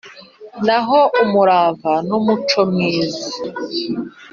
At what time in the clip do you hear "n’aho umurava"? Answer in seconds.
0.65-1.93